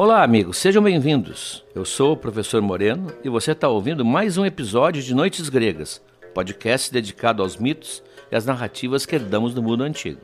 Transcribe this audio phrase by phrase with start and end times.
[0.00, 1.64] Olá, amigos, sejam bem-vindos.
[1.74, 6.00] Eu sou o professor Moreno e você está ouvindo mais um episódio de Noites Gregas,
[6.32, 8.00] podcast dedicado aos mitos
[8.30, 10.20] e às narrativas que herdamos do mundo antigo.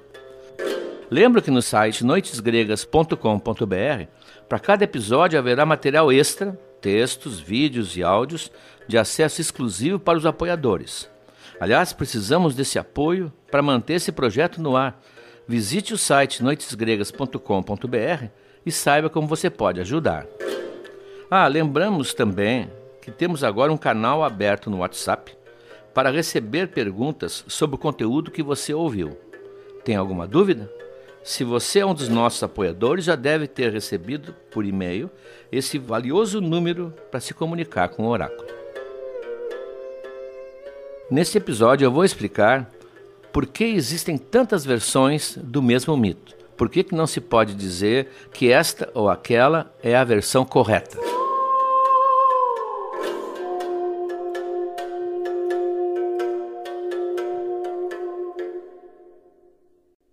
[1.11, 4.07] Lembro que no site noitesgregas.com.br,
[4.49, 8.53] para cada episódio haverá material extra, textos, vídeos e áudios
[8.87, 11.11] de acesso exclusivo para os apoiadores.
[11.59, 15.03] Aliás, precisamos desse apoio para manter esse projeto no ar.
[15.49, 20.27] Visite o site noitesgregas.com.br e saiba como você pode ajudar.
[21.31, 25.37] Ah, lembramos também que temos agora um canal aberto no WhatsApp
[25.93, 29.17] para receber perguntas sobre o conteúdo que você ouviu.
[29.85, 30.71] Tem alguma dúvida?
[31.23, 35.11] Se você é um dos nossos apoiadores, já deve ter recebido por e-mail
[35.51, 38.47] esse valioso número para se comunicar com o oráculo.
[41.11, 42.71] Neste episódio eu vou explicar
[43.33, 46.44] por que existem tantas versões do mesmo mito.
[46.57, 50.97] Por que, que não se pode dizer que esta ou aquela é a versão correta?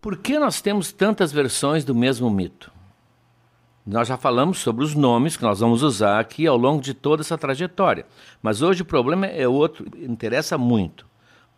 [0.01, 2.71] Por que nós temos tantas versões do mesmo mito?
[3.85, 7.21] Nós já falamos sobre os nomes que nós vamos usar aqui ao longo de toda
[7.21, 8.05] essa trajetória.
[8.41, 11.05] Mas hoje o problema é outro, interessa muito.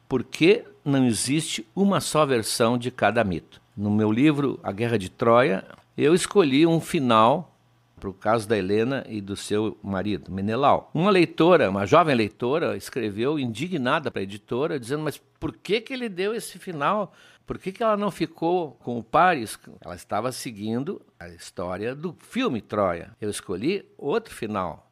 [0.09, 3.62] Por que não existe uma só versão de cada mito?
[3.75, 5.65] No meu livro A Guerra de Troia,
[5.97, 7.57] eu escolhi um final
[7.99, 10.91] para o caso da Helena e do seu marido, Menelau.
[10.93, 15.91] Uma leitora, uma jovem leitora, escreveu indignada para a editora, dizendo: Mas por que, que
[15.91, 17.13] ele deu esse final?
[17.47, 19.57] Por que, que ela não ficou com o Paris?
[19.81, 23.15] Ela estava seguindo a história do filme Troia.
[23.19, 24.91] Eu escolhi outro final.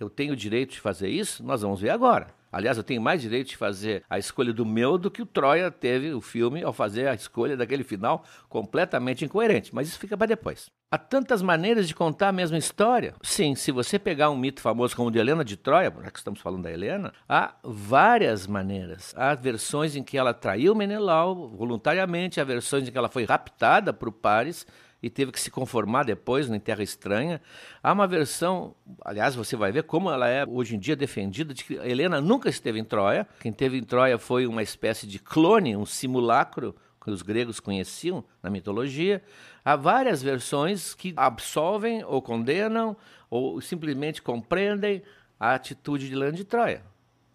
[0.00, 1.44] Eu tenho o direito de fazer isso?
[1.44, 2.35] Nós vamos ver agora.
[2.50, 5.70] Aliás, eu tenho mais direito de fazer a escolha do meu do que o Troia
[5.70, 9.74] teve, o filme, ao fazer a escolha daquele final completamente incoerente.
[9.74, 10.70] Mas isso fica para depois.
[10.90, 13.14] Há tantas maneiras de contar a mesma história.
[13.22, 16.18] Sim, se você pegar um mito famoso como o de Helena de Troia, já que
[16.18, 19.12] estamos falando da Helena, há várias maneiras.
[19.16, 23.92] Há versões em que ela traiu Menelau voluntariamente, há versões em que ela foi raptada
[23.92, 24.64] por Paris
[25.02, 27.40] e teve que se conformar depois em Terra Estranha.
[27.82, 28.74] Há uma versão,
[29.04, 32.48] aliás, você vai ver como ela é hoje em dia defendida, de que Helena nunca
[32.48, 33.26] esteve em Troia.
[33.40, 38.24] Quem esteve em Troia foi uma espécie de clone, um simulacro que os gregos conheciam
[38.42, 39.22] na mitologia.
[39.64, 42.96] Há várias versões que absolvem ou condenam
[43.30, 45.02] ou simplesmente compreendem
[45.38, 46.82] a atitude de Helena de Troia.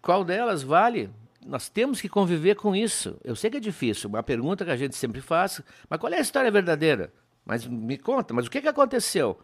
[0.02, 1.08] Qual delas vale?
[1.44, 3.16] Nós temos que conviver com isso.
[3.24, 6.18] Eu sei que é difícil, uma pergunta que a gente sempre faz, mas qual é
[6.18, 7.12] a história verdadeira?
[7.44, 9.38] Mas me conta, mas o que, que aconteceu?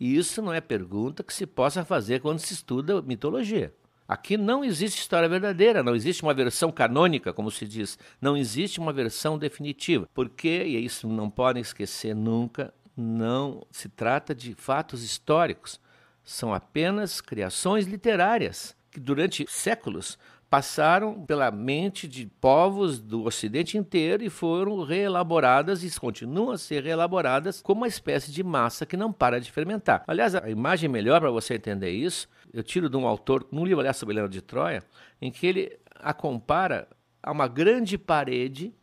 [0.00, 3.72] Isso não é pergunta que se possa fazer quando se estuda mitologia.
[4.08, 8.80] Aqui não existe história verdadeira, não existe uma versão canônica, como se diz, não existe
[8.80, 10.08] uma versão definitiva.
[10.12, 15.80] Porque, e isso não podem esquecer nunca, não se trata de fatos históricos,
[16.24, 20.18] são apenas criações literárias que durante séculos
[20.52, 26.82] passaram pela mente de povos do Ocidente inteiro e foram reelaboradas e continuam a ser
[26.84, 30.04] reelaboradas como uma espécie de massa que não para de fermentar.
[30.06, 33.80] Aliás, a imagem melhor para você entender isso, eu tiro de um autor, num livro
[33.80, 34.84] aliás, sobre Helena de Troia,
[35.22, 36.86] em que ele a compara
[37.22, 38.74] a uma grande parede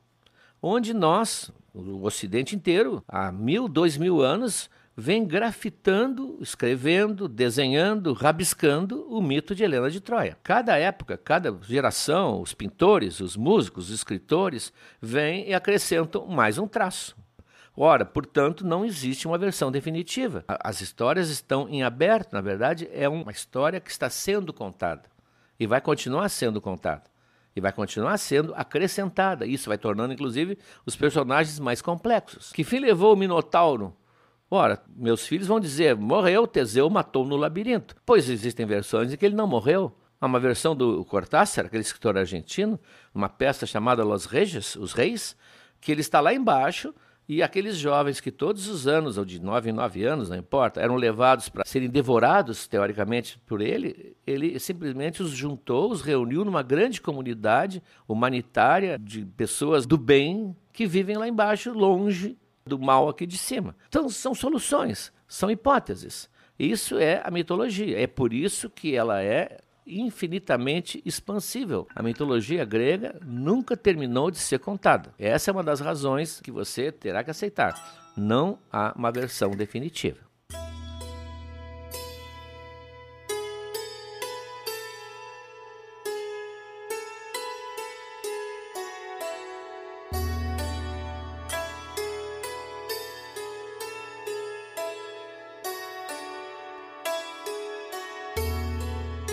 [0.59, 9.07] onde nós, o Ocidente inteiro, há mil, dois mil anos, vem grafitando, escrevendo, desenhando, rabiscando
[9.09, 10.37] o mito de Helena de Troia.
[10.43, 16.67] Cada época, cada geração, os pintores, os músicos, os escritores, vêm e acrescentam mais um
[16.67, 17.15] traço.
[17.75, 20.43] Ora, portanto, não existe uma versão definitiva.
[20.47, 25.03] As histórias estão em aberto, na verdade, é uma história que está sendo contada
[25.57, 27.03] e vai continuar sendo contada
[27.55, 29.45] e vai continuar sendo acrescentada.
[29.45, 32.51] Isso vai tornando, inclusive, os personagens mais complexos.
[32.51, 33.95] Que fim levou o Minotauro
[34.51, 37.95] Ora, meus filhos vão dizer: morreu, Teseu matou no labirinto.
[38.05, 39.95] Pois existem versões em que ele não morreu.
[40.19, 42.77] Há uma versão do Cortázar, aquele escritor argentino,
[43.13, 45.35] uma peça chamada Los Reis, Os Reis,
[45.79, 46.93] que ele está lá embaixo
[47.29, 50.81] e aqueles jovens que todos os anos, ou de nove em nove anos, não importa,
[50.81, 56.63] eram levados para serem devorados, teoricamente, por ele, ele simplesmente os juntou, os reuniu numa
[56.63, 62.35] grande comunidade humanitária de pessoas do bem que vivem lá embaixo, longe
[62.69, 63.75] do mal aqui de cima.
[63.89, 66.29] Então, são soluções, são hipóteses.
[66.57, 68.01] Isso é a mitologia.
[68.01, 71.87] É por isso que ela é infinitamente expansível.
[71.95, 75.13] A mitologia grega nunca terminou de ser contada.
[75.17, 78.11] Essa é uma das razões que você terá que aceitar.
[78.16, 80.28] Não há uma versão definitiva.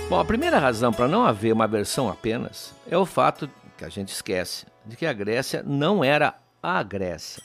[0.08, 3.88] Bom, a primeira razão para não haver uma versão apenas é o fato que a
[3.88, 7.42] gente esquece de que a Grécia não era a Grécia.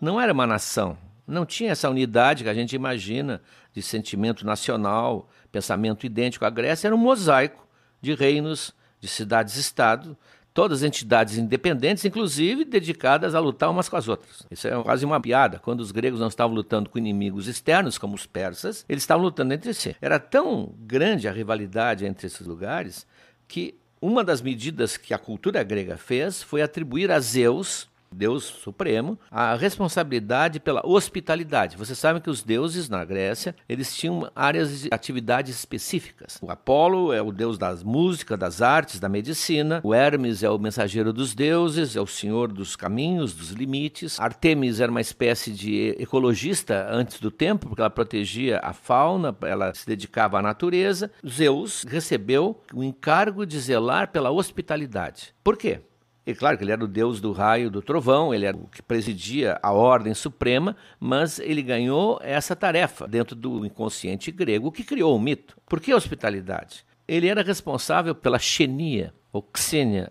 [0.00, 0.98] Não era uma nação.
[1.24, 3.40] Não tinha essa unidade que a gente imagina
[3.72, 6.44] de sentimento nacional, pensamento idêntico.
[6.44, 7.68] A Grécia era um mosaico
[8.00, 10.18] de reinos, de cidades-estado,
[10.54, 14.46] todas entidades independentes, inclusive dedicadas a lutar umas com as outras.
[14.50, 15.58] Isso é quase uma piada.
[15.58, 19.54] Quando os gregos não estavam lutando com inimigos externos, como os persas, eles estavam lutando
[19.54, 19.96] entre si.
[20.00, 23.06] Era tão grande a rivalidade entre esses lugares
[23.48, 29.18] que uma das medidas que a cultura grega fez foi atribuir a Zeus Deus Supremo,
[29.30, 31.76] a responsabilidade pela hospitalidade.
[31.76, 36.38] Vocês sabem que os deuses na Grécia, eles tinham áreas de atividades específicas.
[36.42, 39.80] O Apolo é o deus das músicas, das artes, da medicina.
[39.82, 44.18] O Hermes é o mensageiro dos deuses, é o senhor dos caminhos, dos limites.
[44.20, 49.74] Artemis era uma espécie de ecologista antes do tempo, porque ela protegia a fauna, ela
[49.74, 51.10] se dedicava à natureza.
[51.26, 55.34] Zeus recebeu o encargo de zelar pela hospitalidade.
[55.42, 55.80] Por quê?
[56.24, 58.80] E claro que ele era o deus do raio, do trovão, ele era o que
[58.80, 65.16] presidia a ordem suprema, mas ele ganhou essa tarefa dentro do inconsciente grego que criou
[65.16, 65.56] o mito.
[65.66, 66.84] Por que hospitalidade?
[67.06, 69.60] Ele era responsável pela xenia, ou que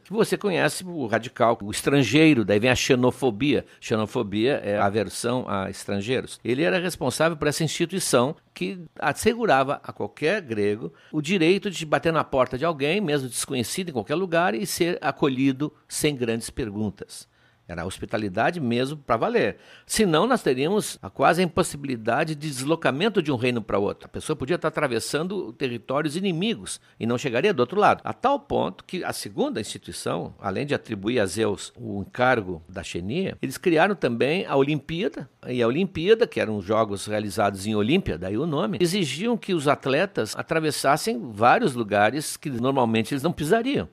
[0.10, 3.64] você conhece o radical, o estrangeiro, daí vem a xenofobia.
[3.80, 6.40] Xenofobia é aversão a estrangeiros.
[6.44, 12.12] Ele era responsável por essa instituição que assegurava a qualquer grego o direito de bater
[12.12, 17.30] na porta de alguém, mesmo desconhecido em qualquer lugar, e ser acolhido sem grandes perguntas.
[17.72, 19.58] Era a hospitalidade mesmo para valer.
[19.86, 24.08] Senão, nós teríamos a quase impossibilidade de deslocamento de um reino para outro.
[24.08, 28.02] A pessoa podia estar atravessando territórios inimigos e não chegaria do outro lado.
[28.04, 32.84] A tal ponto que a segunda instituição, além de atribuir a Zeus o encargo da
[32.84, 35.30] xenia, eles criaram também a Olimpíada.
[35.48, 39.68] E a Olimpíada, que eram jogos realizados em Olímpia, daí o nome, exigiam que os
[39.70, 43.88] atletas atravessassem vários lugares que normalmente eles não pisariam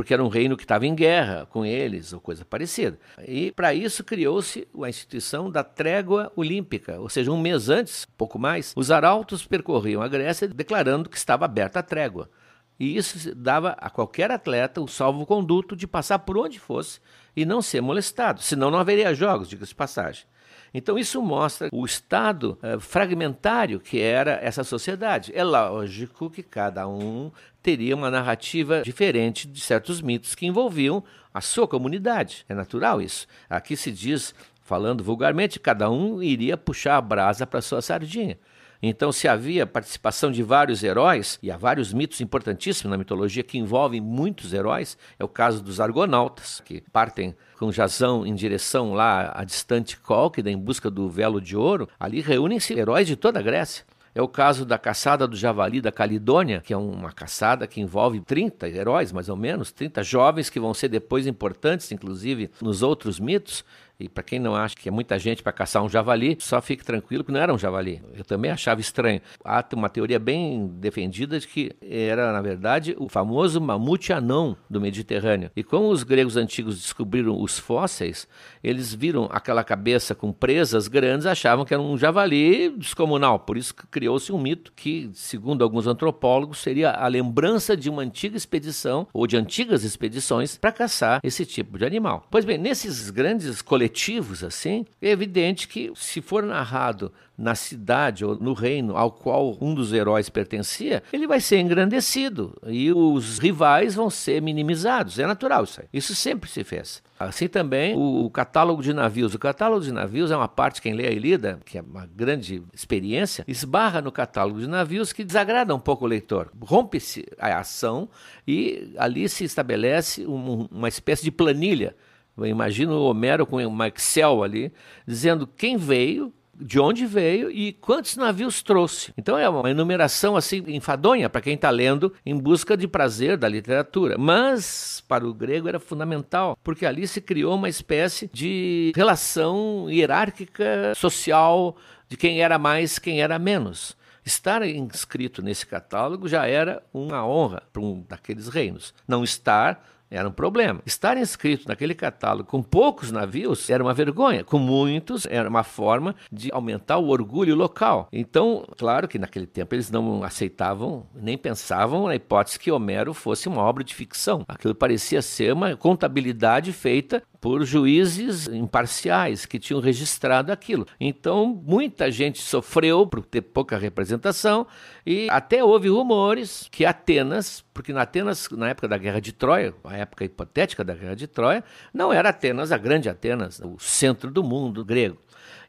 [0.00, 2.98] porque era um reino que estava em guerra com eles, ou coisa parecida.
[3.28, 8.38] E para isso criou-se a instituição da trégua olímpica, ou seja, um mês antes, pouco
[8.38, 12.30] mais, os arautos percorriam a Grécia declarando que estava aberta a trégua.
[12.78, 16.98] E isso dava a qualquer atleta o salvo-conduto de passar por onde fosse
[17.36, 20.24] e não ser molestado, senão não haveria jogos, diga-se de passagem.
[20.72, 25.32] Então, isso mostra o estado eh, fragmentário que era essa sociedade.
[25.34, 27.30] É lógico que cada um
[27.62, 31.02] teria uma narrativa diferente de certos mitos que envolviam
[31.32, 32.44] a sua comunidade.
[32.48, 33.26] É natural isso.
[33.48, 38.38] Aqui se diz, falando vulgarmente, cada um iria puxar a brasa para sua sardinha.
[38.82, 43.58] Então, se havia participação de vários heróis, e há vários mitos importantíssimos na mitologia que
[43.58, 49.32] envolvem muitos heróis, é o caso dos argonautas, que partem com Jazão em direção lá
[49.34, 51.88] à distante Cólquida, em busca do velo de ouro.
[51.98, 53.84] Ali reúnem-se heróis de toda a Grécia.
[54.14, 58.20] É o caso da caçada do javali da Calidônia, que é uma caçada que envolve
[58.20, 63.20] 30 heróis, mais ou menos, 30 jovens que vão ser depois importantes, inclusive nos outros
[63.20, 63.64] mitos.
[64.00, 66.82] E para quem não acha que é muita gente para caçar um javali, só fique
[66.82, 68.02] tranquilo que não era um javali.
[68.16, 69.20] Eu também achava estranho.
[69.44, 74.80] Há uma teoria bem defendida de que era, na verdade, o famoso mamute anão do
[74.80, 75.50] Mediterrâneo.
[75.54, 78.26] E como os gregos antigos descobriram os fósseis,
[78.64, 83.40] eles viram aquela cabeça com presas grandes, achavam que era um javali descomunal.
[83.40, 88.36] Por isso criou-se um mito que, segundo alguns antropólogos, seria a lembrança de uma antiga
[88.36, 92.26] expedição ou de antigas expedições para caçar esse tipo de animal.
[92.30, 98.24] Pois bem, nesses grandes coletivos coletivos assim, é evidente que se for narrado na cidade
[98.24, 103.38] ou no reino ao qual um dos heróis pertencia, ele vai ser engrandecido e os
[103.38, 105.18] rivais vão ser minimizados.
[105.18, 105.88] É natural isso aí.
[105.92, 107.02] Isso sempre se fez.
[107.18, 109.34] Assim também o, o catálogo de navios.
[109.34, 112.62] O catálogo de navios é uma parte, quem lê a Ilíada, que é uma grande
[112.74, 116.50] experiência, esbarra no catálogo de navios que desagrada um pouco o leitor.
[116.60, 118.08] Rompe-se a ação
[118.46, 121.96] e ali se estabelece um, uma espécie de planilha
[122.44, 124.72] eu imagino o Homero com uma Excel ali,
[125.06, 129.12] dizendo quem veio, de onde veio e quantos navios trouxe.
[129.16, 133.48] Então é uma enumeração assim enfadonha para quem está lendo em busca de prazer da
[133.48, 134.18] literatura.
[134.18, 140.92] Mas para o grego era fundamental, porque ali se criou uma espécie de relação hierárquica
[140.94, 141.76] social
[142.08, 143.96] de quem era mais, quem era menos.
[144.24, 148.92] Estar inscrito nesse catálogo já era uma honra para um daqueles reinos.
[149.08, 150.80] Não estar era um problema.
[150.84, 156.14] Estar inscrito naquele catálogo com poucos navios era uma vergonha, com muitos era uma forma
[156.30, 158.08] de aumentar o orgulho local.
[158.12, 163.48] Então, claro que naquele tempo eles não aceitavam, nem pensavam na hipótese que Homero fosse
[163.48, 164.44] uma obra de ficção.
[164.48, 170.86] Aquilo parecia ser uma contabilidade feita por juízes imparciais que tinham registrado aquilo.
[171.00, 174.66] Então, muita gente sofreu por ter pouca representação
[175.06, 179.74] e até houve rumores que Atenas, porque na Atenas, na época da Guerra de Troia,
[179.84, 184.30] a época hipotética da Guerra de Troia, não era Atenas a grande Atenas, o centro
[184.30, 185.16] do mundo grego.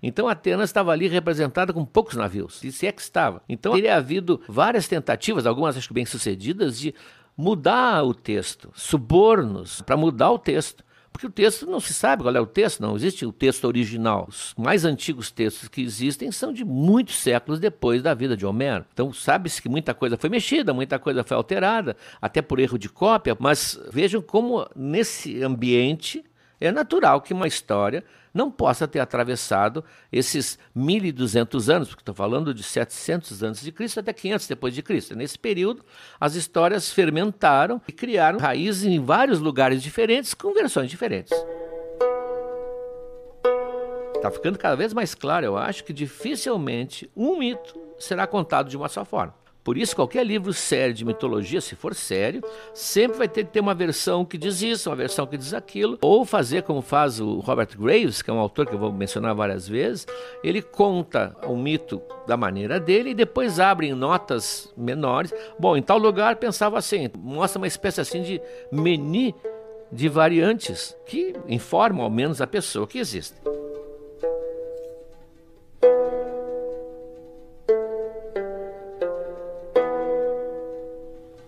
[0.03, 3.41] Então Atenas estava ali representada com poucos navios, e se é que estava.
[3.47, 6.93] Então teria havido várias tentativas, algumas acho que bem sucedidas, de
[7.37, 10.83] mudar o texto, subornos para mudar o texto.
[11.11, 14.25] Porque o texto não se sabe qual é o texto, não existe o texto original.
[14.29, 18.85] Os mais antigos textos que existem são de muitos séculos depois da vida de Homero.
[18.93, 22.89] Então sabe-se que muita coisa foi mexida, muita coisa foi alterada, até por erro de
[22.89, 26.23] cópia, mas vejam como nesse ambiente
[26.59, 28.03] é natural que uma história
[28.33, 33.99] não possa ter atravessado esses 1.200 anos, porque estou falando de 700 antes de Cristo
[33.99, 35.15] até 500 depois de Cristo.
[35.15, 35.83] Nesse período,
[36.19, 41.33] as histórias fermentaram e criaram raízes em vários lugares diferentes com versões diferentes.
[44.15, 48.77] Está ficando cada vez mais claro, eu acho, que dificilmente um mito será contado de
[48.77, 49.40] uma só forma.
[49.63, 52.41] Por isso, qualquer livro sério de mitologia, se for sério,
[52.73, 55.99] sempre vai ter que ter uma versão que diz isso, uma versão que diz aquilo,
[56.01, 59.35] ou fazer como faz o Robert Graves, que é um autor que eu vou mencionar
[59.35, 60.07] várias vezes,
[60.43, 65.33] ele conta o mito da maneira dele e depois abre em notas menores.
[65.59, 68.41] Bom, em tal lugar pensava assim, mostra uma espécie assim de
[68.71, 69.33] menu
[69.91, 73.35] de variantes que informam ao menos a pessoa que existe.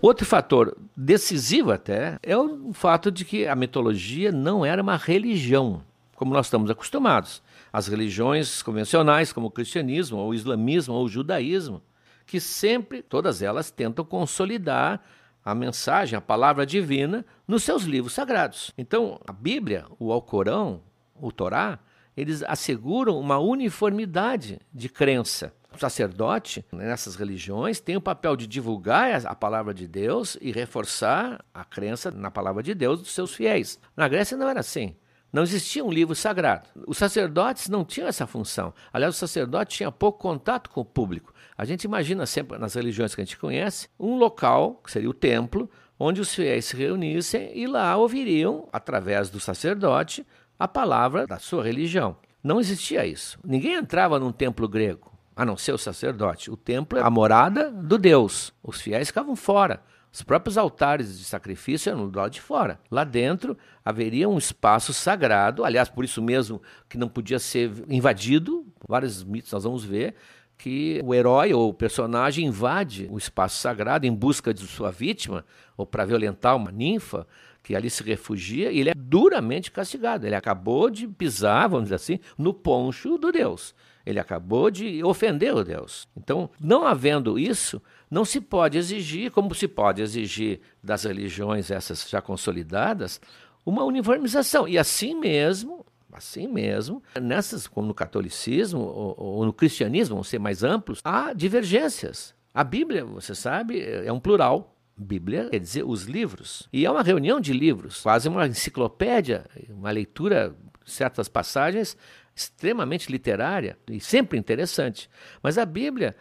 [0.04, 5.82] Outro fator decisivo até é o fato de que a mitologia não era uma religião,
[6.14, 7.42] como nós estamos acostumados.
[7.72, 11.80] As religiões convencionais, como o cristianismo, ou o islamismo, ou o judaísmo,
[12.26, 15.00] que sempre, todas elas, tentam consolidar
[15.42, 18.72] a mensagem, a palavra divina, nos seus livros sagrados.
[18.76, 20.82] Então, a Bíblia, o Alcorão,
[21.18, 21.78] o Torá,
[22.16, 25.52] eles asseguram uma uniformidade de crença.
[25.74, 31.44] O sacerdote, nessas religiões, tem o papel de divulgar a palavra de Deus e reforçar
[31.52, 33.80] a crença na palavra de Deus dos seus fiéis.
[33.96, 34.94] Na Grécia não era assim.
[35.32, 36.68] Não existia um livro sagrado.
[36.86, 38.72] Os sacerdotes não tinham essa função.
[38.92, 41.34] Aliás, o sacerdote tinha pouco contato com o público.
[41.58, 45.14] A gente imagina sempre, nas religiões que a gente conhece, um local, que seria o
[45.14, 45.68] templo,
[45.98, 50.24] onde os fiéis se reunissem e lá ouviriam, através do sacerdote,
[50.64, 52.16] a palavra da sua religião.
[52.42, 53.38] Não existia isso.
[53.44, 56.50] Ninguém entrava num templo grego a não ser o sacerdote.
[56.50, 58.52] O templo é a morada do Deus.
[58.62, 59.82] Os fiéis ficavam fora.
[60.12, 62.78] Os próprios altares de sacrifício eram do lado de fora.
[62.88, 68.64] Lá dentro haveria um espaço sagrado, aliás, por isso mesmo que não podia ser invadido.
[68.88, 70.14] Vários mitos nós vamos ver
[70.56, 75.44] que o herói ou o personagem invade o espaço sagrado em busca de sua vítima
[75.76, 77.26] ou para violentar uma ninfa
[77.64, 80.26] que ali se refugia e ele é duramente castigado.
[80.26, 83.74] Ele acabou de pisar, vamos dizer assim, no poncho do Deus.
[84.04, 86.06] Ele acabou de ofender o Deus.
[86.14, 87.80] Então, não havendo isso,
[88.10, 93.18] não se pode exigir, como se pode exigir das religiões essas já consolidadas,
[93.64, 94.68] uma uniformização.
[94.68, 100.38] E assim mesmo, assim mesmo, nessas, como no catolicismo ou, ou no cristianismo, vão ser
[100.38, 102.34] mais amplos, há divergências.
[102.52, 104.73] A Bíblia, você sabe, é um plural.
[104.96, 106.68] Bíblia quer dizer os livros.
[106.72, 111.96] E é uma reunião de livros, quase uma enciclopédia, uma leitura certas passagens
[112.34, 115.08] extremamente literária e sempre interessante.
[115.42, 116.16] Mas a Bíblia,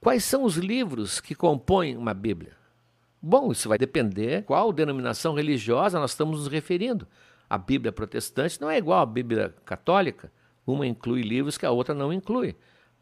[0.00, 2.52] quais são os livros que compõem uma Bíblia?
[3.20, 7.06] Bom, isso vai depender qual denominação religiosa nós estamos nos referindo.
[7.48, 10.30] A Bíblia protestante não é igual à Bíblia católica.
[10.66, 12.56] Uma inclui livros que a outra não inclui.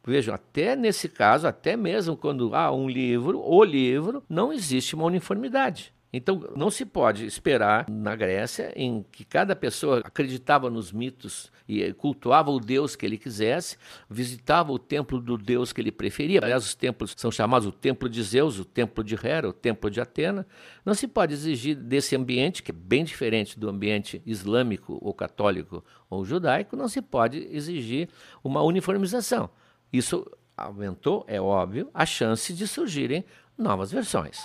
[0.06, 5.04] Vejam, até nesse caso, até mesmo quando há um livro, o livro, não existe uma
[5.04, 5.94] uniformidade.
[6.16, 11.92] Então, não se pode esperar na Grécia, em que cada pessoa acreditava nos mitos e
[11.94, 13.76] cultuava o Deus que ele quisesse,
[14.08, 16.38] visitava o templo do Deus que ele preferia.
[16.40, 19.90] Aliás, os templos são chamados o templo de Zeus, o templo de Hera, o templo
[19.90, 20.46] de Atena.
[20.84, 25.84] Não se pode exigir desse ambiente, que é bem diferente do ambiente islâmico ou católico
[26.08, 28.08] ou judaico, não se pode exigir
[28.44, 29.50] uma uniformização.
[29.94, 33.24] Isso aumentou, é óbvio, a chance de surgirem
[33.56, 34.44] novas versões.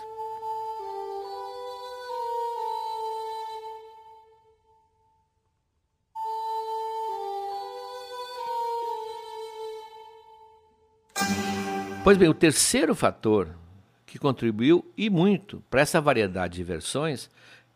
[12.03, 13.50] Pois bem, o terceiro fator
[14.06, 17.27] que contribuiu e muito para essa variedade de versões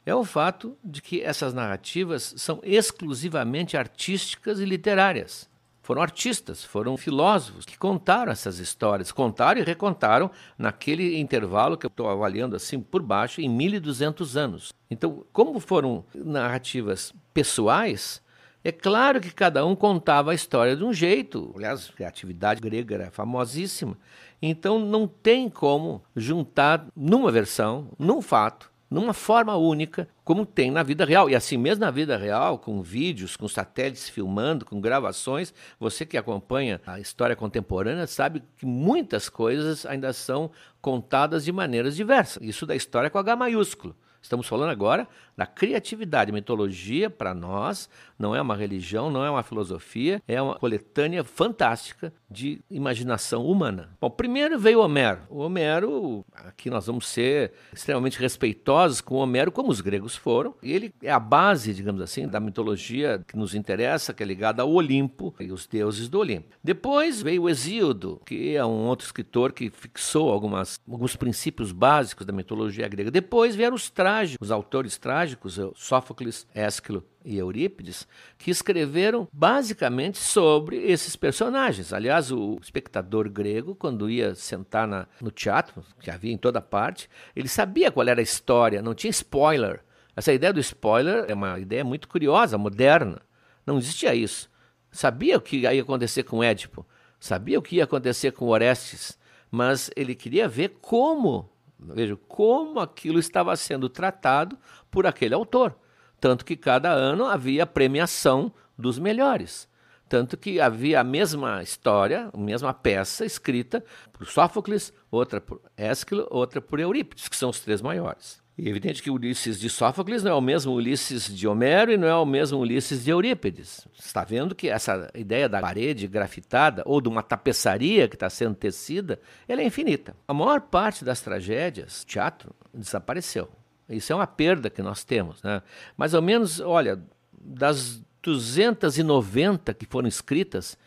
[0.06, 5.52] é o fato de que essas narrativas são exclusivamente artísticas e literárias.
[5.84, 11.90] Foram artistas, foram filósofos que contaram essas histórias, contaram e recontaram naquele intervalo que eu
[11.90, 14.74] estou avaliando assim por baixo, em 1200 anos.
[14.90, 18.24] Então, como foram narrativas pessoais,
[18.64, 21.52] é claro que cada um contava a história de um jeito.
[21.54, 23.98] Aliás, a atividade grega era famosíssima.
[24.42, 30.84] Então, não tem como juntar numa versão, num fato, numa forma única, como tem na
[30.84, 31.28] vida real.
[31.28, 36.16] E assim mesmo na vida real, com vídeos, com satélites filmando, com gravações, você que
[36.16, 42.44] acompanha a história contemporânea sabe que muitas coisas ainda são contadas de maneiras diversas.
[42.44, 43.96] Isso da história com H maiúsculo.
[44.22, 46.32] Estamos falando agora da criatividade.
[46.32, 52.14] Mitologia, para nós, não é uma religião, não é uma filosofia, é uma coletânea fantástica
[52.34, 53.92] de imaginação humana.
[54.02, 55.22] Bom, primeiro veio Homero.
[55.30, 60.56] O Homero, aqui nós vamos ser extremamente respeitosos com Homero, como os gregos foram.
[60.62, 64.72] Ele é a base, digamos assim, da mitologia que nos interessa, que é ligada ao
[64.72, 66.58] Olimpo e os deuses do Olimpo.
[66.64, 72.34] Depois veio Hesíodo, que é um outro escritor que fixou algumas, alguns princípios básicos da
[72.34, 73.12] mitologia grega.
[73.12, 80.78] Depois vieram os trágicos, os autores trágicos, Sófocles, Ésquilo e Eurípides, que escreveram basicamente sobre
[80.78, 81.94] esses personagens.
[81.94, 87.10] Aliás, o espectador grego, quando ia sentar na, no teatro, que havia em toda parte,
[87.36, 89.82] ele sabia qual era a história, não tinha spoiler.
[90.16, 93.22] Essa ideia do spoiler é uma ideia muito curiosa, moderna.
[93.66, 94.50] Não existia isso.
[94.92, 96.86] Sabia o que ia acontecer com Édipo,
[97.20, 99.18] sabia o que ia acontecer com Orestes,
[99.50, 101.50] mas ele queria ver como,
[101.80, 104.58] veja, como aquilo estava sendo tratado
[104.92, 105.76] por aquele autor.
[106.24, 109.68] Tanto que cada ano havia premiação dos melhores.
[110.08, 116.26] Tanto que havia a mesma história, a mesma peça escrita por Sófocles, outra por Ésquilo,
[116.32, 118.42] outra por Eurípides, que são os três maiores.
[118.58, 121.92] E é evidente que o Ulisses de Sófocles não é o mesmo Ulisses de Homero
[121.92, 123.86] e não é o mesmo Ulisses de Eurípides.
[123.94, 128.56] Está vendo que essa ideia da parede grafitada ou de uma tapeçaria que está sendo
[128.56, 130.16] tecida, ela é infinita.
[130.26, 133.50] A maior parte das tragédias, teatro, desapareceu.
[133.90, 135.42] Isso é uma perda que nós temos.
[135.44, 135.62] Né?
[135.98, 137.02] Mais ou menos, olha,
[137.40, 140.78] das 290 que foram escritas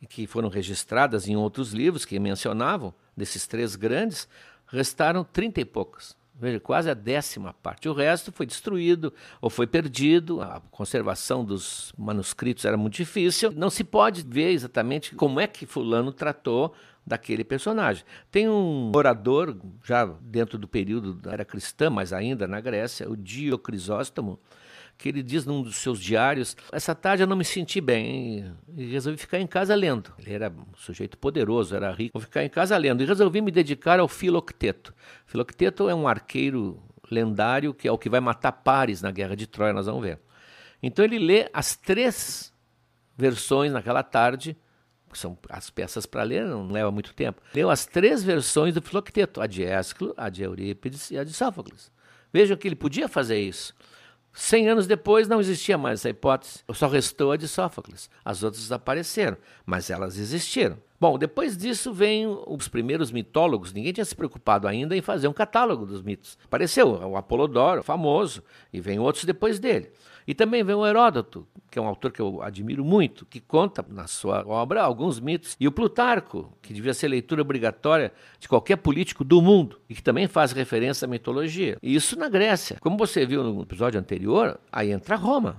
[0.00, 4.28] e que foram registradas em outros livros que mencionavam, desses três grandes,
[4.66, 6.16] restaram 30 e poucas.
[6.34, 7.88] Veja, quase a décima parte.
[7.88, 10.40] O resto foi destruído ou foi perdido.
[10.40, 13.52] A conservação dos manuscritos era muito difícil.
[13.52, 16.74] Não se pode ver exatamente como é que Fulano tratou
[17.06, 18.04] daquele personagem.
[18.30, 23.16] Tem um orador, já dentro do período da era cristã, mas ainda na Grécia, o
[23.16, 24.38] Dio Crisóstomo,
[24.96, 28.86] que ele diz num dos seus diários: Essa tarde eu não me senti bem e
[28.86, 30.12] resolvi ficar em casa lendo.
[30.18, 32.12] Ele era um sujeito poderoso, era rico.
[32.14, 34.94] Vou ficar em casa lendo e resolvi me dedicar ao Filocteto.
[35.26, 39.46] Filocteto é um arqueiro lendário que é o que vai matar Pares na Guerra de
[39.46, 40.20] Troia, nós vamos ver.
[40.82, 42.52] Então ele lê as três
[43.16, 44.56] versões naquela tarde
[45.18, 47.40] são as peças para ler, não leva muito tempo.
[47.54, 51.32] Leu as três versões do Filocteto, a de Ésquilo, a de Eurípides e a de
[51.32, 51.90] Sófocles.
[52.32, 53.74] Vejam que ele podia fazer isso.
[54.34, 56.60] Cem anos depois não existia mais essa hipótese.
[56.72, 58.08] Só restou a de Sófocles.
[58.24, 60.78] As outras desapareceram, mas elas existiram.
[60.98, 63.72] Bom, depois disso vem os primeiros mitólogos.
[63.72, 66.38] Ninguém tinha se preocupado ainda em fazer um catálogo dos mitos.
[66.44, 69.90] Apareceu o Apolodoro, famoso, e vem outros depois dele.
[70.26, 73.84] E também vem o Heródoto, que é um autor que eu admiro muito, que conta
[73.88, 75.56] na sua obra alguns mitos.
[75.58, 80.02] E o Plutarco, que devia ser leitura obrigatória de qualquer político do mundo, e que
[80.02, 81.76] também faz referência à mitologia.
[81.82, 82.76] E isso na Grécia.
[82.80, 85.56] Como você viu no episódio anterior, aí entra Roma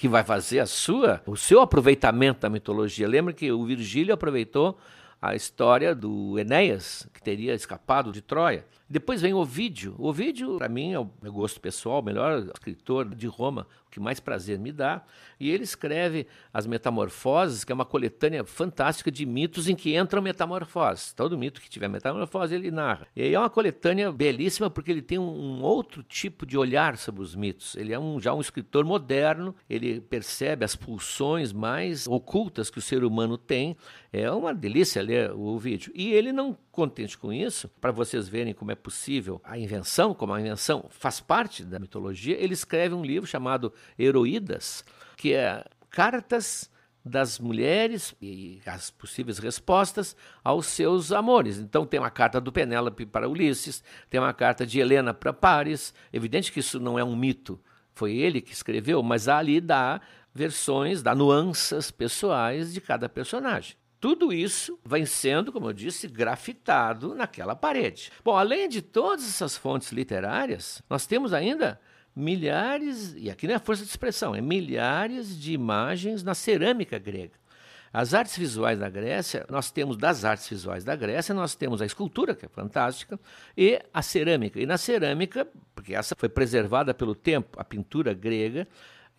[0.00, 3.06] que vai fazer a sua, o seu aproveitamento da mitologia.
[3.06, 4.78] Lembra que o Virgílio aproveitou
[5.20, 8.64] a história do Enéas, que teria escapado de Troia.
[8.88, 9.94] Depois vem Ovídio.
[9.98, 14.00] Ovídio, para mim, é o meu gosto pessoal, o melhor escritor de Roma, o que
[14.00, 15.04] mais prazer me dá.
[15.38, 20.20] E ele escreve As Metamorfoses, que é uma coletânea fantástica de mitos em que entram
[20.20, 21.12] metamorfoses.
[21.12, 23.06] Todo mito que tiver metamorfose, ele narra.
[23.14, 27.36] E é uma coletânea belíssima porque ele tem um outro tipo de olhar sobre os
[27.36, 27.76] mitos.
[27.76, 32.82] Ele é um, já um escritor moderno, ele percebe as pulsões mais ocultas que o
[32.82, 33.76] ser humano tem.
[34.12, 35.00] É uma delícia
[35.34, 35.92] o vídeo.
[35.94, 40.32] E ele não contente com isso, para vocês verem como é possível a invenção, como
[40.32, 44.84] a invenção faz parte da mitologia, ele escreve um livro chamado Heroídas,
[45.16, 46.70] que é cartas
[47.04, 51.58] das mulheres e as possíveis respostas aos seus amores.
[51.58, 55.94] Então tem uma carta do Penélope para Ulisses, tem uma carta de Helena para Paris.
[56.12, 57.58] Evidente que isso não é um mito,
[57.94, 60.00] foi ele que escreveu, mas ali dá
[60.34, 63.76] versões, dá nuances pessoais de cada personagem.
[64.00, 68.10] Tudo isso vem sendo, como eu disse, grafitado naquela parede.
[68.24, 71.78] Bom, além de todas essas fontes literárias, nós temos ainda
[72.16, 77.38] milhares, e aqui não é força de expressão, é milhares de imagens na cerâmica grega.
[77.92, 81.86] As artes visuais da Grécia, nós temos das artes visuais da Grécia, nós temos a
[81.86, 83.18] escultura, que é fantástica,
[83.56, 84.60] e a cerâmica.
[84.60, 88.66] E na cerâmica, porque essa foi preservada pelo tempo, a pintura grega,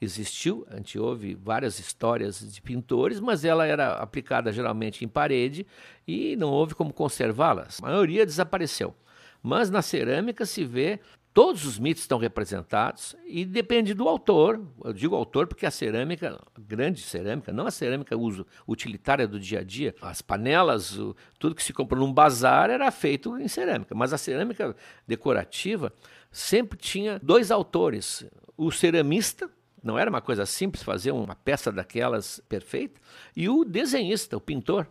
[0.01, 5.65] existiu, a gente ouve várias histórias de pintores, mas ela era aplicada geralmente em parede
[6.07, 7.79] e não houve como conservá-las.
[7.81, 8.95] A maioria desapareceu.
[9.43, 10.99] Mas na cerâmica se vê
[11.33, 14.61] todos os mitos estão representados e depende do autor.
[14.83, 19.59] Eu digo autor porque a cerâmica, grande cerâmica, não a cerâmica uso utilitária do dia
[19.59, 23.95] a dia, as panelas, o, tudo que se compra num bazar era feito em cerâmica,
[23.95, 24.75] mas a cerâmica
[25.07, 25.93] decorativa
[26.31, 28.25] sempre tinha dois autores,
[28.57, 29.49] o ceramista
[29.83, 32.99] não era uma coisa simples fazer uma peça daquelas perfeita.
[33.35, 34.87] E o desenhista, o pintor.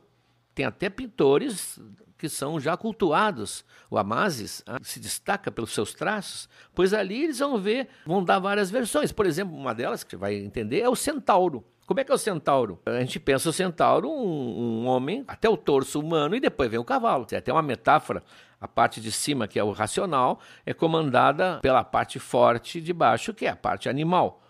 [0.55, 1.81] Tem até pintores
[2.18, 3.64] que são já cultuados.
[3.88, 8.38] O Amasis ah, se destaca pelos seus traços, pois ali eles vão ver, vão dar
[8.38, 9.11] várias versões.
[9.11, 11.64] Por exemplo, uma delas que você vai entender é o centauro.
[11.87, 12.81] Como é que é o centauro?
[12.85, 16.79] A gente pensa o centauro um, um homem, até o torso humano, e depois vem
[16.79, 17.24] o cavalo.
[17.24, 18.22] Tem até uma metáfora
[18.61, 23.33] a parte de cima, que é o racional, é comandada pela parte forte de baixo,
[23.33, 24.40] que é a parte animal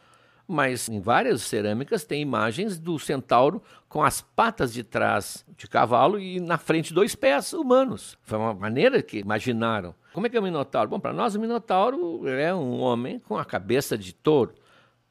[0.50, 6.18] mas em várias cerâmicas tem imagens do centauro com as patas de trás de cavalo
[6.18, 8.18] e na frente dois pés humanos.
[8.22, 9.94] Foi uma maneira que imaginaram.
[10.12, 10.90] Como é que é o Minotauro?
[10.90, 14.54] Bom, para nós o Minotauro é um homem com a cabeça de touro.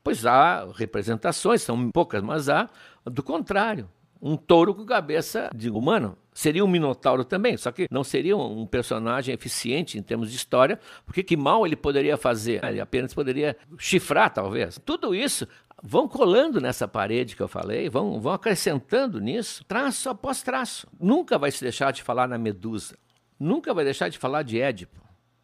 [0.03, 2.69] Pois há representações, são poucas, mas há
[3.05, 3.89] do contrário
[4.21, 6.17] um touro com cabeça de humano.
[6.33, 10.79] Seria um minotauro também, só que não seria um personagem eficiente em termos de história,
[11.05, 12.63] porque que mal ele poderia fazer?
[12.63, 14.79] Ele apenas poderia chifrar, talvez.
[14.85, 15.47] Tudo isso
[15.81, 20.87] vão colando nessa parede que eu falei, vão, vão acrescentando nisso, traço após traço.
[20.99, 22.97] Nunca vai se deixar de falar na Medusa,
[23.39, 24.99] nunca vai deixar de falar de Édipo.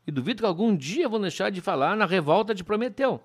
[0.08, 3.22] E duvido que algum dia vão deixar de falar na revolta de Prometeu.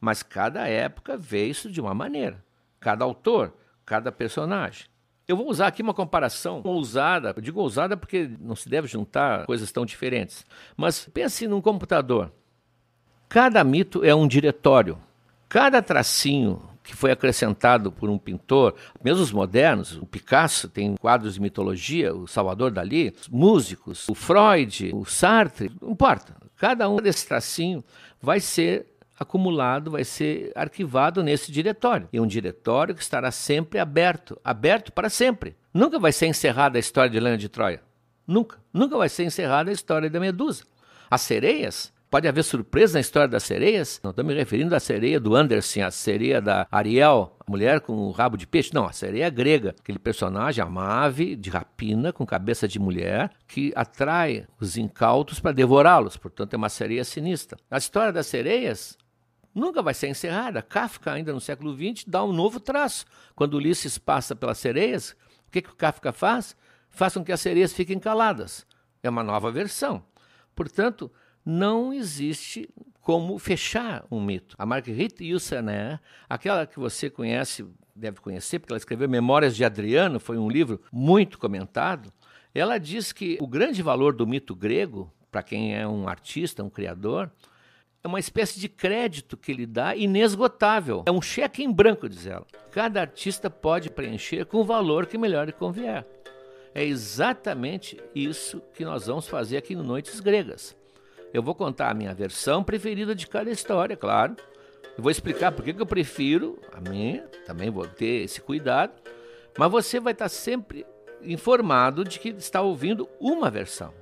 [0.00, 2.42] Mas cada época vê isso de uma maneira.
[2.78, 3.52] Cada autor,
[3.90, 4.86] cada personagem.
[5.26, 7.34] Eu vou usar aqui uma comparação ousada.
[7.36, 10.46] Eu digo ousada porque não se deve juntar coisas tão diferentes.
[10.76, 12.32] Mas pense num computador.
[13.28, 14.96] Cada mito é um diretório.
[15.48, 21.34] Cada tracinho que foi acrescentado por um pintor, mesmo os modernos, o Picasso tem quadros
[21.34, 26.36] de mitologia, o Salvador Dali, músicos, o Freud, o Sartre, não importa.
[26.56, 27.82] Cada um desses tracinhos
[28.22, 28.86] vai ser
[29.20, 32.08] acumulado, vai ser arquivado nesse diretório.
[32.10, 35.54] E um diretório que estará sempre aberto, aberto para sempre.
[35.72, 37.82] Nunca vai ser encerrada a história de Helena de Troia.
[38.26, 38.58] Nunca.
[38.72, 40.64] Nunca vai ser encerrada a história da Medusa.
[41.10, 44.00] As sereias, pode haver surpresa na história das sereias?
[44.02, 47.92] Não estou me referindo à sereia do Anderson, a sereia da Ariel, a mulher com
[47.92, 48.74] o rabo de peixe.
[48.74, 53.72] Não, a sereia grega, aquele personagem, uma ave de rapina com cabeça de mulher que
[53.76, 56.16] atrai os incautos para devorá-los.
[56.16, 57.58] Portanto, é uma sereia sinistra.
[57.70, 58.96] A história das sereias
[59.54, 60.62] nunca vai ser encerrada.
[60.62, 63.04] Kafka, ainda no século XX, dá um novo traço.
[63.34, 66.56] Quando Ulisses passa pelas sereias, o que, que o Kafka faz?
[66.90, 68.66] Faz com que as sereias fiquem caladas.
[69.02, 70.04] É uma nova versão.
[70.54, 71.10] Portanto,
[71.44, 72.68] não existe
[73.00, 74.54] como fechar um mito.
[74.58, 80.20] A Marguerite Yourcenar, aquela que você conhece, deve conhecer, porque ela escreveu Memórias de Adriano,
[80.20, 82.12] foi um livro muito comentado.
[82.54, 86.70] Ela diz que o grande valor do mito grego, para quem é um artista, um
[86.70, 87.30] criador,
[88.02, 91.02] é uma espécie de crédito que ele dá inesgotável.
[91.06, 92.46] É um cheque em branco, diz ela.
[92.70, 96.06] Cada artista pode preencher com o valor que melhor lhe convier.
[96.74, 100.74] É exatamente isso que nós vamos fazer aqui no Noites Gregas.
[101.32, 104.34] Eu vou contar a minha versão preferida de cada história, claro.
[104.96, 108.92] Eu vou explicar por que eu prefiro a minha, também vou ter esse cuidado.
[109.58, 110.86] Mas você vai estar sempre
[111.22, 113.99] informado de que está ouvindo uma versão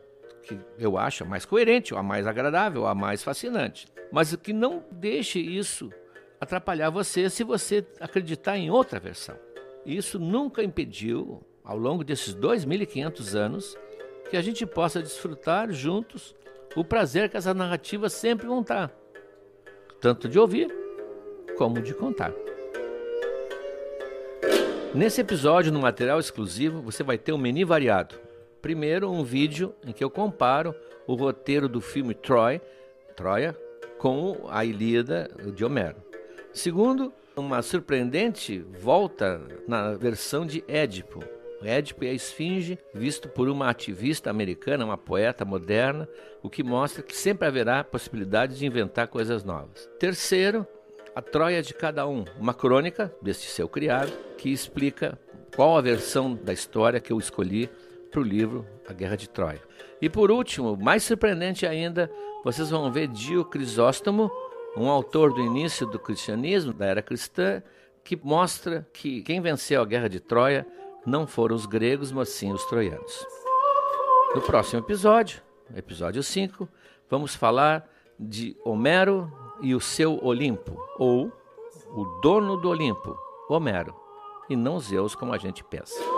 [0.49, 3.87] que eu acho a mais coerente, a mais agradável, a mais fascinante.
[4.11, 5.93] Mas que não deixe isso
[6.41, 9.37] atrapalhar você se você acreditar em outra versão.
[9.85, 13.77] Isso nunca impediu, ao longo desses 2.500 anos,
[14.31, 16.35] que a gente possa desfrutar juntos
[16.75, 18.91] o prazer que essas narrativas sempre vão estar,
[20.01, 20.73] tanto de ouvir
[21.57, 22.33] como de contar.
[24.95, 28.28] Nesse episódio, no material exclusivo, você vai ter um menu variado
[28.61, 30.75] Primeiro, um vídeo em que eu comparo
[31.07, 32.61] o roteiro do filme Troy,
[33.17, 33.57] Troia
[33.99, 35.97] com a Ilíada de Homero.
[36.53, 41.23] Segundo, uma surpreendente volta na versão de Édipo.
[41.63, 46.09] Édipo e a Esfinge, visto por uma ativista americana, uma poeta moderna,
[46.43, 49.89] o que mostra que sempre haverá possibilidade de inventar coisas novas.
[49.99, 50.67] Terceiro,
[51.15, 55.19] a Troia de cada um, uma crônica deste seu criado, que explica
[55.57, 57.69] qual a versão da história que eu escolhi
[58.11, 59.63] para o livro A Guerra de Troia.
[60.01, 62.11] E por último, mais surpreendente ainda,
[62.45, 64.31] vocês vão ver Dio Crisóstomo,
[64.77, 67.63] um autor do início do cristianismo, da era cristã,
[68.05, 70.67] que mostra que quem venceu a Guerra de Troia
[71.05, 73.27] não foram os gregos, mas sim os troianos.
[74.35, 75.43] No próximo episódio,
[75.75, 76.69] episódio 5,
[77.09, 81.33] vamos falar de Homero e o seu Olimpo, ou
[81.91, 83.17] o dono do Olimpo,
[83.49, 83.95] Homero,
[84.49, 86.18] e não Zeus como a gente pensa.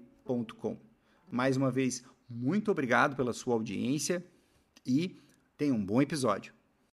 [1.29, 4.25] mais uma vez, muito obrigado pela sua audiência
[4.85, 5.19] e
[5.57, 6.53] tenha um bom episódio.